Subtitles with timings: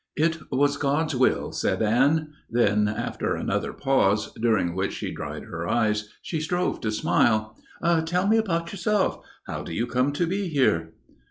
[0.15, 2.33] "It was God's will," said Anne.
[2.49, 7.55] Then, after another pause, during which she dried her eyes, she strove to smile.
[8.07, 9.23] "Tell me about yourself.
[9.45, 10.93] How do you come to be here?"